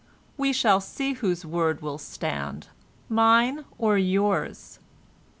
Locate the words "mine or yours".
3.07-4.79